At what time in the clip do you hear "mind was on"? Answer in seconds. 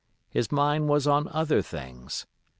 0.51-1.27